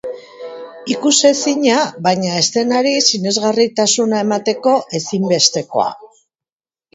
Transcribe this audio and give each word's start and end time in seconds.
Ikusezina, 0.93 1.75
baina 2.07 2.31
eszenari 2.39 2.93
sinesgarritasuna 3.09 4.23
emateko 4.25 4.75
ezinbestekoa. 5.01 5.87